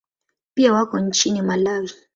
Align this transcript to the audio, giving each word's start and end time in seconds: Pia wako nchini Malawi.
Pia 0.53 0.73
wako 0.73 0.99
nchini 0.99 1.41
Malawi. 1.41 1.91